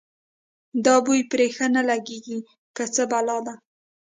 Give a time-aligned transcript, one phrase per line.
[0.85, 2.39] دا بوی پرې ښه نه لګېږي
[2.75, 3.53] که څه بلا ده.